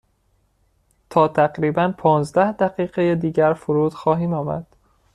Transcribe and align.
تا 1.09 1.27
تقریبا 1.27 1.93
پانزده 1.97 2.51
دقیقه 2.51 3.15
دیگر 3.15 3.53
فرود 3.53 3.93
خواهیم 3.93 4.33
آمد. 4.33 4.67